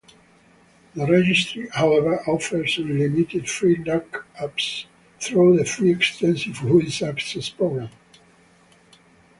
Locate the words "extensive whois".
5.91-7.07